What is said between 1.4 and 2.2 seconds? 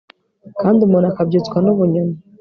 n'ubunyoni